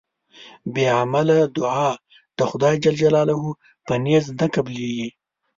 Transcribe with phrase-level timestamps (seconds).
[0.73, 1.89] بی عمله دوعا
[2.37, 2.85] د خدای ج
[3.85, 5.09] په نزد نه قبلېږي